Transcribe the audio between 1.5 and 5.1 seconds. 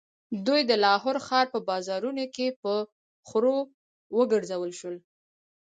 په بازارونو کې په خرو وګرځول شول.